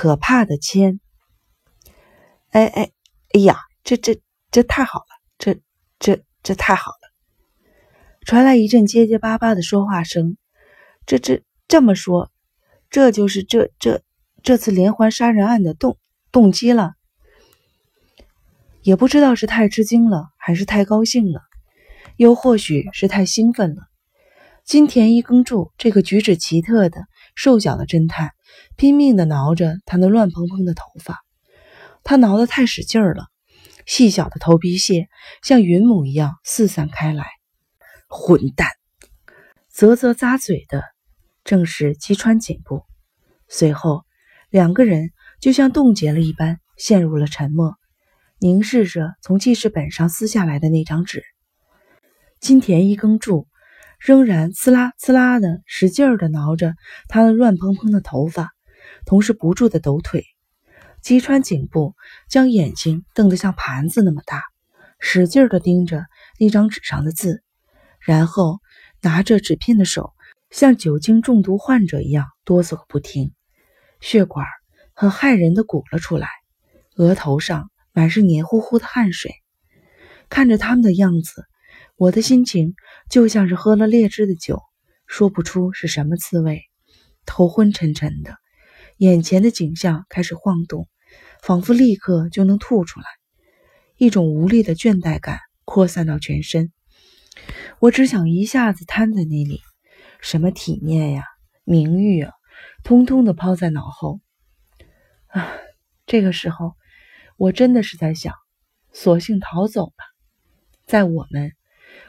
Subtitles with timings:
[0.00, 0.98] 可怕的签。
[2.52, 2.90] 哎哎
[3.34, 4.18] 哎呀，这这
[4.50, 5.04] 这太好了，
[5.36, 5.60] 这
[5.98, 7.12] 这这太好了！
[8.24, 10.38] 传来一阵结结巴巴的说话声。
[11.04, 12.30] 这这这么说，
[12.88, 14.00] 这就是这这
[14.42, 15.98] 这次连环杀人案的动
[16.32, 16.94] 动机了。
[18.80, 21.42] 也不知道是太吃惊了，还是太高兴了，
[22.16, 23.82] 又或许是太兴奋了。
[24.64, 27.04] 金田一耕助这个举止奇特的
[27.34, 28.30] 瘦小的侦探，
[28.76, 31.24] 拼命地挠着他那乱蓬蓬的头发。
[32.02, 33.26] 他挠得太使劲了，
[33.86, 35.08] 细小的头皮屑
[35.42, 37.26] 像云母一样四散开来。
[38.08, 38.68] 混蛋！
[39.72, 40.82] 啧啧咂嘴的
[41.44, 42.82] 正是击川颈部。
[43.48, 44.04] 随后，
[44.48, 47.76] 两个人就像冻结了一般，陷入了沉默。
[48.38, 51.22] 凝视着从记事本上撕下来的那张纸，
[52.40, 53.46] 金田一耕助
[54.00, 56.74] 仍然呲啦呲啦的使劲儿的挠着
[57.06, 58.50] 他那乱蓬蓬的头发，
[59.04, 60.24] 同时不住的抖腿。
[61.02, 61.94] 击穿颈部，
[62.28, 64.42] 将眼睛瞪得像盘子那么大，
[64.98, 66.04] 使劲儿的盯着
[66.38, 67.42] 那张纸上的字，
[68.00, 68.58] 然后
[69.02, 70.14] 拿着纸片的手
[70.50, 73.32] 像酒精中毒患者一样哆嗦个不停，
[74.00, 74.46] 血管
[74.94, 76.28] 很骇人的鼓了出来，
[76.96, 77.70] 额头上。
[77.92, 79.32] 满是黏糊糊的汗水，
[80.28, 81.44] 看着他们的样子，
[82.00, 82.76] 我的心情
[83.10, 84.62] 就像是喝了劣质的酒，
[85.06, 86.62] 说不出是什么滋味，
[87.26, 88.38] 头昏沉沉的，
[88.96, 90.88] 眼前的景象开始晃动，
[91.42, 93.06] 仿佛立刻就能吐出来，
[93.98, 96.72] 一种无力的倦怠感扩散到全身，
[97.80, 99.60] 我只想一下子瘫在那里，
[100.22, 101.24] 什么体面呀、
[101.64, 102.32] 名誉啊，
[102.82, 104.20] 通通的抛在脑后。
[105.26, 105.52] 啊，
[106.06, 106.72] 这个时候。
[107.36, 108.34] 我真的是在想，
[108.92, 110.04] 索性逃走吧。
[110.84, 111.52] 在我们，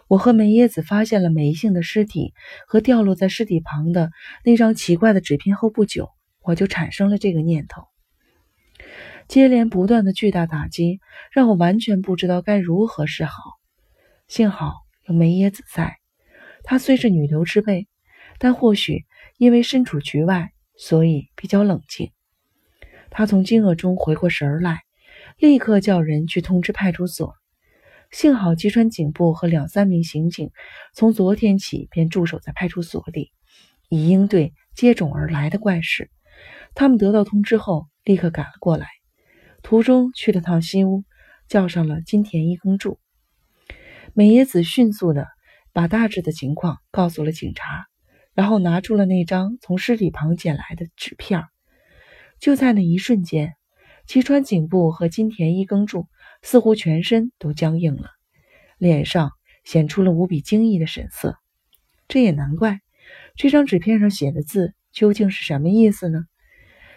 [0.08, 2.34] 我和梅耶子发现了梅姓的尸体
[2.68, 4.12] 和掉落在尸体旁的
[4.44, 6.10] 那张奇怪的纸片后不久，
[6.42, 7.84] 我就产生了这个念头。
[9.28, 11.00] 接连不断的巨大打击
[11.32, 13.34] 让我完全不知道该如何是好。
[14.28, 14.74] 幸好
[15.08, 15.98] 有梅耶子在，
[16.64, 17.88] 她虽是女流之辈，
[18.40, 19.06] 但或许
[19.38, 22.12] 因为身处局外，所以比较冷静。
[23.10, 24.82] 她从惊愕中回过神来。
[25.38, 27.36] 立刻叫人去通知派出所。
[28.12, 30.52] 幸好吉川警部和两三名刑警
[30.94, 33.32] 从昨天起便驻守在派出所里，
[33.88, 36.12] 以应对接踵而来的怪事。
[36.76, 38.88] 他们得到通知后，立刻赶了过来。
[39.64, 41.06] 途中去了趟新屋，
[41.48, 43.00] 叫上了金田一耕助。
[44.14, 45.28] 美野子迅速的
[45.72, 47.86] 把大致的情况告诉了警察，
[48.34, 51.46] 然后拿出了那张从尸体旁捡来的纸片。
[52.40, 53.56] 就在那一瞬间。
[54.08, 56.08] 齐川颈部和金田一耕助
[56.42, 58.10] 似乎全身都僵硬了，
[58.78, 59.32] 脸上
[59.64, 61.38] 显出了无比惊异的神色。
[62.08, 62.82] 这也难怪，
[63.36, 66.26] 这张纸片上写的字究竟是什么意思呢？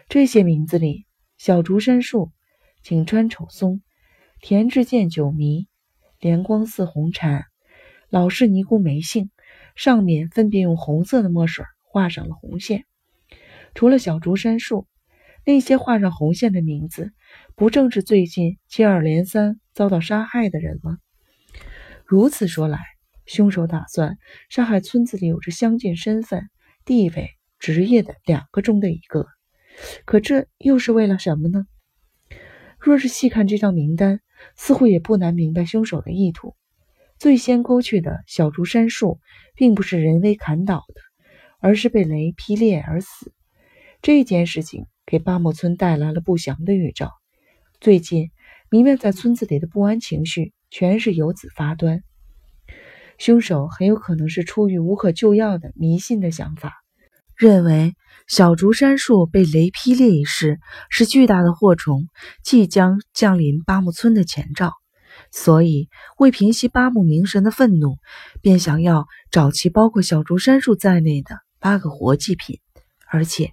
[0.09, 1.07] 这些名字里，
[1.39, 2.33] 小竹山树、
[2.83, 3.81] 井川丑松、
[4.41, 5.69] 田志健九迷、
[6.19, 7.45] 莲光寺红禅、
[8.09, 9.31] 老式尼姑梅姓，
[9.77, 12.87] 上面分别用红色的墨水画上了红线。
[13.75, 14.89] 除了小竹山树。
[15.47, 17.13] 那些画上红线的名字，
[17.55, 20.97] 不正是最近接二连三遭到杀害的人吗？
[22.07, 22.79] 如此说来，
[23.27, 24.17] 凶手打算
[24.49, 26.49] 杀害村子里有着相近身份、
[26.87, 29.27] 地位、职业的两个中的一个。
[30.07, 31.67] 可这又是为了什么呢？
[32.79, 34.21] 若是细看这张名单，
[34.57, 36.55] 似乎也不难明白凶手的意图。
[37.19, 39.21] 最先勾去的小竹山树，
[39.55, 41.01] 并不是人为砍倒的，
[41.61, 43.33] 而是被雷劈裂而死。
[44.01, 44.87] 这件事情。
[45.07, 47.13] 给八木村带来了不祥的预兆。
[47.81, 48.31] 最近
[48.71, 52.03] 弥漫在村子里的不安情绪，全是由此发端。
[53.19, 56.73] 凶手很有可能是出于无可救药的迷信的想法，
[57.37, 57.95] 认为
[58.27, 62.09] 小竹山树被雷劈裂一事是巨大的祸虫
[62.43, 64.73] 即将降临八木村的前兆，
[65.31, 65.89] 所以
[66.19, 67.99] 为平息八木明神的愤怒，
[68.41, 72.61] 便想要找齐包括小竹山树在内的八个活祭品，
[73.11, 73.51] 而且。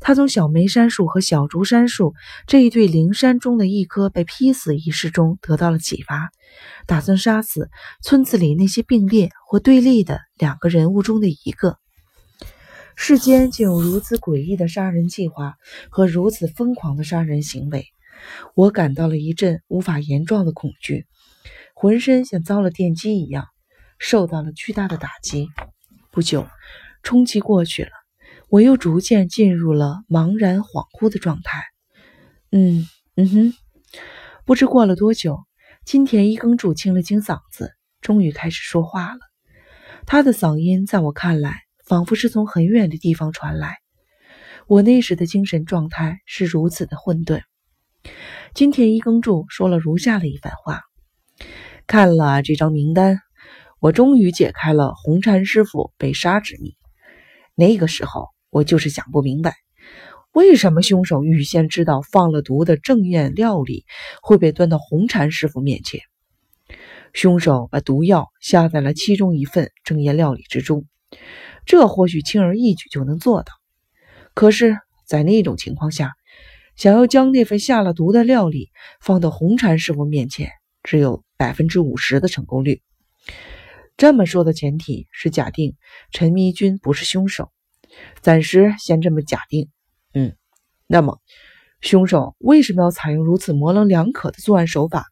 [0.00, 2.14] 他从小梅杉树和小竹杉树
[2.46, 6.30] 这一对灵山中的一棵被劈死一事中得到了启发，
[6.86, 7.70] 打算杀死
[8.02, 11.78] 村子里那些并列或对立的两个人物中的一个。
[12.96, 15.54] 世间竟有如此诡异的杀人计划
[15.90, 17.86] 和如此疯狂的杀人行为，
[18.54, 21.06] 我感到了一阵无法言状的恐惧，
[21.74, 23.46] 浑身像遭了电击一样，
[23.98, 25.48] 受到了巨大的打击。
[26.12, 26.46] 不久，
[27.02, 28.03] 冲击过去了。
[28.48, 31.64] 我又逐渐进入了茫然恍惚的状态。
[32.50, 32.86] 嗯
[33.16, 33.54] 嗯哼，
[34.44, 35.44] 不知过了多久，
[35.84, 39.20] 金田一耕助清了清嗓子，终于开始说话了。
[40.06, 43.78] 他的嗓音在我看来，仿佛是从很远的地方传来。
[44.66, 47.42] 我那时的精神状态是如此的混沌。
[48.54, 50.82] 金田一耕助说了如下的一番话：
[51.86, 53.20] 看了这张名单，
[53.80, 56.76] 我终于解开了红禅师傅被杀之谜。
[57.54, 59.56] 那个时候，我就是想不明白，
[60.32, 63.84] 为什么凶手预先知道放了毒的正宴料理
[64.22, 66.02] 会被端到红禅师傅面前。
[67.12, 70.86] 凶手把毒药下在了其中一份正宴料理之中，
[71.66, 73.52] 这或许轻而易举就能做到。
[74.34, 76.12] 可是，在那种情况下，
[76.76, 80.52] 想要将那份下了毒的料理放到红禅师傅面前，
[80.84, 82.82] 只有百分之五十的成功率。
[83.96, 85.74] 这么说的前提是假定
[86.12, 87.50] 陈迷君不是凶手，
[88.20, 89.70] 暂时先这么假定。
[90.12, 90.36] 嗯，
[90.86, 91.20] 那么
[91.80, 95.04] 凶手为什么要采用如此模棱两可的作案手法呢？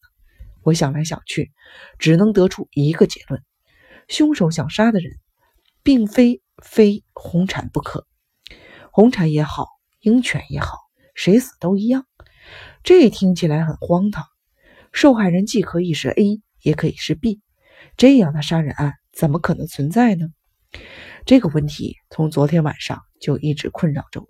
[0.63, 1.51] 我想来想去，
[1.99, 3.43] 只能得出一个结论：
[4.09, 5.13] 凶手想杀的人，
[5.83, 8.07] 并非非红产不可。
[8.93, 9.67] 红产也好，
[10.01, 10.79] 鹰犬也好，
[11.15, 12.07] 谁死都一样。
[12.85, 14.25] 这听起来很荒唐。
[14.93, 17.41] 受害人既可以是 A，也可以是 B，
[17.97, 20.29] 这样的杀人案怎么可能存在呢？
[21.25, 24.27] 这个问题从昨天晚上就一直困扰着我。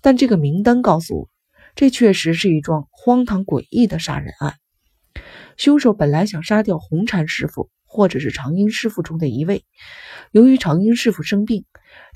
[0.00, 1.30] 但这个名单告诉我，
[1.74, 4.54] 这确实是一桩荒唐诡异的杀人案。
[5.56, 9.64] 凶手本来想杀掉红禅师傅，或者是长英师傅中的一位。
[10.30, 11.64] 由于长英师傅生病，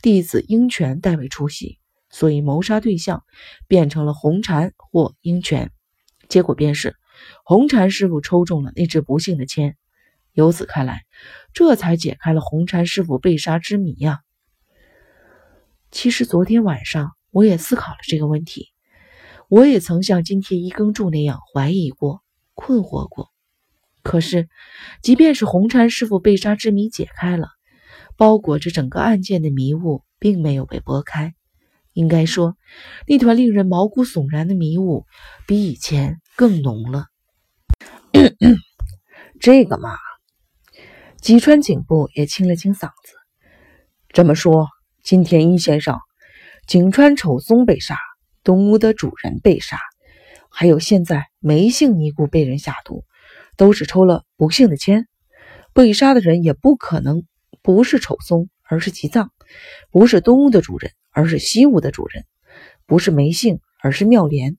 [0.02, 1.78] 弟子英泉代为出席，
[2.10, 3.24] 所以谋杀对象
[3.66, 5.70] 变成了红禅或鹰泉。
[6.28, 6.96] 结果便是
[7.44, 9.76] 红禅师傅抽中了那支不幸的签。
[10.32, 11.02] 由此看来，
[11.52, 14.20] 这才解开了红禅师傅被杀之谜呀。
[15.90, 18.68] 其实昨天晚上我也思考了这个问题，
[19.48, 22.22] 我也曾像今天一耕助那样怀疑过。
[22.60, 23.30] 困惑过，
[24.02, 24.48] 可是，
[25.00, 27.50] 即便是红禅师傅被杀之谜解开了，
[28.16, 31.36] 包裹着整个案件的迷雾并没有被拨开。
[31.92, 32.56] 应该说，
[33.06, 35.06] 那团令人毛骨悚然的迷雾
[35.46, 37.06] 比以前更浓了。
[39.38, 39.96] 这个嘛，
[41.20, 43.12] 吉川警部也清了清嗓子。
[44.08, 44.68] 这么说，
[45.02, 45.98] 金田一先生、
[46.66, 47.96] 井川丑松被杀，
[48.44, 49.78] 东屋的主人被杀。
[50.48, 53.04] 还有现在梅姓尼姑被人下毒，
[53.56, 55.08] 都是抽了不幸的签。
[55.74, 57.24] 被杀的人也不可能
[57.62, 59.26] 不是丑松，而是吉藏；
[59.90, 62.22] 不是东屋的主人，而是西屋的主人；
[62.86, 64.56] 不是梅姓，而是妙莲。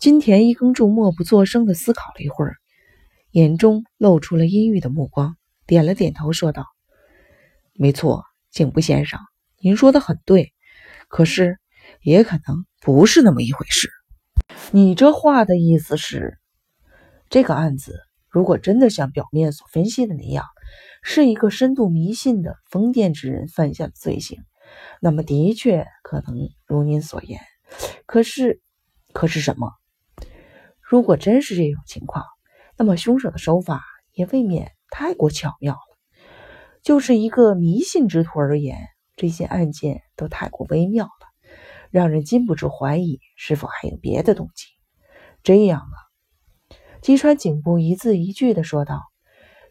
[0.00, 2.56] 金田一耕助默不作声地思考了一会儿，
[3.30, 5.36] 眼中露出了阴郁的目光，
[5.66, 6.66] 点了点头，说道
[7.74, 9.20] ：“没错，警部先生，
[9.60, 10.52] 您说的很对。
[11.08, 11.58] 可是，
[12.02, 13.90] 也可能不是那么一回事。”
[14.72, 16.38] 你这话的意思是，
[17.28, 20.44] 这个案子如果真的像表面所分析的那样，
[21.02, 24.38] 是一个深度迷信的封建之人犯下的罪行，
[25.00, 27.40] 那么的确可能如您所言。
[28.06, 28.60] 可是，
[29.12, 29.70] 可是什么？
[30.80, 32.24] 如果真是这种情况，
[32.78, 33.82] 那么凶手的手法
[34.12, 35.80] 也未免太过巧妙了。
[36.82, 38.78] 就是一个迷信之徒而言，
[39.16, 41.10] 这些案件都太过微妙了。
[41.90, 44.66] 让人禁不住怀疑，是否还有别的动机？
[45.42, 45.96] 这样啊，
[47.02, 49.02] 吉川警部一字一句的说道：“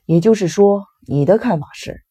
[0.06, 2.04] 也就是说，你的看法是，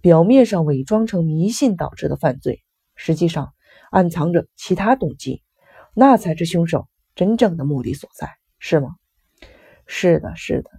[0.00, 2.62] 表面上伪装成迷信导致的犯罪，
[2.94, 3.54] 实际上
[3.90, 5.42] 暗藏着其他动机，
[5.94, 8.90] 那才是凶手真正的目的所在，是吗
[9.86, 10.70] ？”“是的，是的。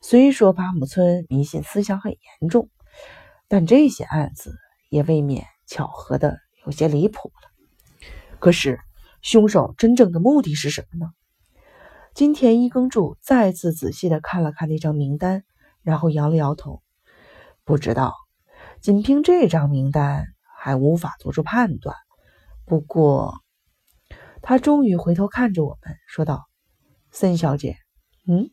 [0.00, 2.70] 虽说八木村迷信思想很严重，
[3.48, 4.54] 但这些案子
[4.90, 8.06] 也未免巧合的有些离谱了。”
[8.38, 8.78] 可是，
[9.20, 11.12] 凶手真正的目的是什么呢？
[12.14, 15.44] 金田一耕助再次仔细的看了看那张名单，
[15.82, 16.82] 然后摇了摇头，
[17.64, 18.14] 不知道。
[18.80, 20.26] 仅凭这张名单
[20.56, 21.96] 还无法做出判断。
[22.64, 23.34] 不过，
[24.40, 26.46] 他终于回头看着我们，说道
[27.10, 27.76] ：“森小姐，
[28.28, 28.50] 嗯？”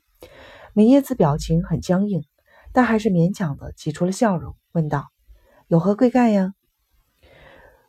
[0.74, 2.24] 美叶子表情很僵硬，
[2.74, 5.10] 但还是勉强的挤出了笑容，问道
[5.70, 6.56] ：“有何贵干呀？”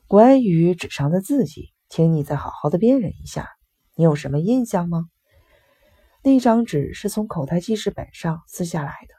[0.07, 1.73] 关于纸上的字迹。
[1.88, 3.49] 请你再好好的辨认一下，
[3.95, 5.07] 你有什么印象吗？
[6.25, 9.14] 那张纸是从口袋记事本上撕下来的。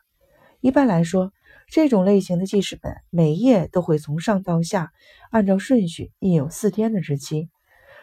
[0.60, 1.32] 一般来说，
[1.72, 4.92] 这种类型的记事本每页都会从上到下
[5.32, 7.50] 按照顺序印有四天的日期。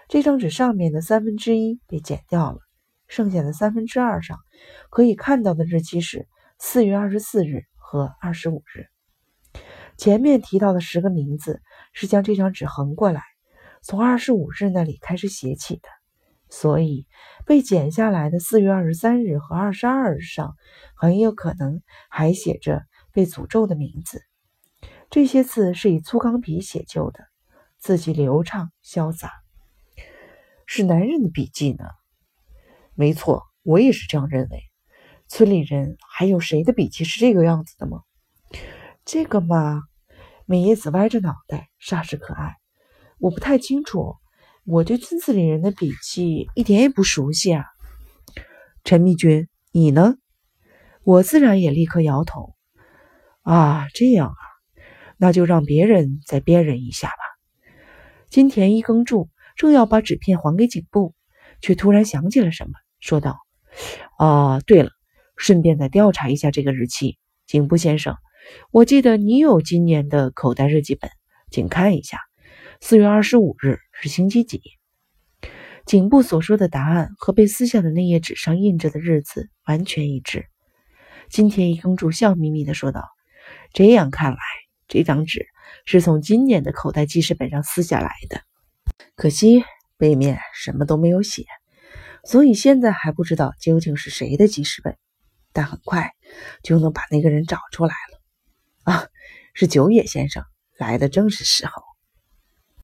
[0.08, 2.60] 这张纸上面的三分之一被剪掉了，
[3.14, 4.40] 剩下的三分之二上
[4.90, 6.26] 可以看到的日期是
[6.58, 8.86] 四月二十四日和二十五日。
[9.96, 13.22] 前面提到的十个名字是将这张纸横过来。
[13.82, 15.88] 从二十五日那里开始写起的，
[16.48, 17.06] 所以
[17.46, 20.56] 被剪下来的四月二十三日和二十二日上
[20.96, 24.22] 很有可能还写着被诅咒的名字。
[25.08, 27.20] 这些字是以粗钢笔写就的，
[27.78, 29.30] 字迹流畅潇洒。
[30.66, 31.84] 是男人的笔记呢？
[32.94, 34.62] 没错，我也是这样认为。
[35.26, 38.02] 村里人还有谁的笔记是这个样子的吗？
[39.04, 39.82] 这个嘛，
[40.46, 42.54] 美叶子歪着脑袋，煞是可爱。
[43.18, 44.16] 我不太清楚，
[44.64, 47.64] 我对村子里人的笔记一点也不熟悉啊。
[48.84, 50.16] 陈密君，你呢？
[51.02, 52.54] 我自然也立刻摇头。
[53.42, 54.36] 啊，这样啊，
[55.16, 57.16] 那就让别人再辨认一下吧。
[58.28, 61.14] 金田一耕助正要把纸片还给警部，
[61.60, 62.72] 却突然想起了什么，
[63.04, 63.36] 说道
[64.16, 64.90] ：“啊，对了，
[65.36, 67.18] 顺便再调查一下这个日期。
[67.46, 68.16] 警部先生，
[68.70, 71.10] 我记得你有今年的口袋日记本，
[71.50, 72.18] 请看一下，
[72.80, 74.62] 四月二十五日是星期几？”
[75.84, 80.46] 警部所说的答案和被撕下的那页纸上印着的日子完全一致。
[81.28, 83.04] 金田一耕助笑眯眯地说道。
[83.74, 84.38] 这样看来，
[84.88, 85.46] 这张纸
[85.84, 88.40] 是从今年的口袋记事本上撕下来的。
[89.14, 89.62] 可惜
[89.98, 91.44] 背面什么都没有写，
[92.24, 94.96] 所以现在还不知道究竟是谁的记事本。
[95.52, 96.10] 但很快
[96.64, 98.92] 就能把那个人找出来了。
[98.92, 99.06] 啊，
[99.54, 100.44] 是九野先生
[100.78, 101.93] 来的正是时候。